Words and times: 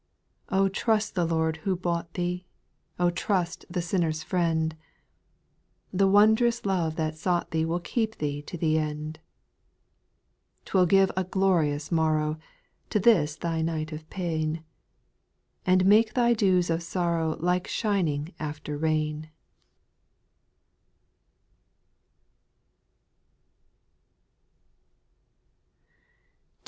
8. 0.51 0.55
O 0.57 0.67
trust 0.67 1.13
the 1.13 1.25
Lord 1.27 1.57
who 1.57 1.75
bought 1.75 2.15
thee; 2.15 2.47
O 2.97 3.11
trust 3.11 3.65
the 3.69 3.83
sinner's 3.83 4.23
Friend; 4.23 4.75
The 5.93 6.07
wondrous 6.07 6.65
love 6.65 6.95
that 6.95 7.15
sought 7.15 7.51
thee 7.51 7.65
Will 7.65 7.79
keep 7.79 8.15
thee 8.17 8.41
to 8.41 8.57
the 8.57 8.79
end;— 8.79 9.19
4. 10.65 10.65
'T 10.65 10.71
will 10.75 10.85
give 10.87 11.11
a 11.15 11.23
glorious 11.23 11.91
morrow 11.91 12.39
To 12.89 12.99
this 12.99 13.35
thy 13.35 13.61
night 13.61 13.91
of 13.91 14.09
pain. 14.09 14.63
And 15.67 15.85
make 15.85 16.15
thy 16.15 16.33
dews 16.33 16.71
of 16.71 16.81
sorrow 16.81 17.35
Like 17.39 17.67
shining 17.67 18.33
after 18.39 18.79
rain. 18.79 19.29